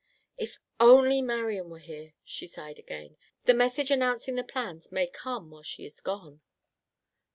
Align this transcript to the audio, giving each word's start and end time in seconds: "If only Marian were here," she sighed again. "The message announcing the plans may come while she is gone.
"If 0.35 0.57
only 0.79 1.21
Marian 1.21 1.69
were 1.69 1.77
here," 1.77 2.13
she 2.25 2.47
sighed 2.47 2.79
again. 2.79 3.17
"The 3.43 3.53
message 3.53 3.91
announcing 3.91 4.33
the 4.33 4.43
plans 4.43 4.91
may 4.91 5.05
come 5.05 5.51
while 5.51 5.61
she 5.61 5.85
is 5.85 6.01
gone. 6.01 6.41